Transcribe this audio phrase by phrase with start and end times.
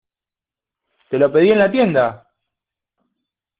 [1.11, 2.33] ¡Te lo pedí en la tienda!